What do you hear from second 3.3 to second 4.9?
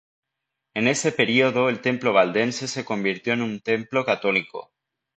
en un templo católico.